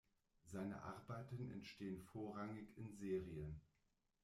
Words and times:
Seine 0.45 0.81
Arbeiten 0.81 1.51
entstehen 1.51 2.01
vorrangig 2.01 2.75
in 2.75 2.91
Serien. 2.91 3.61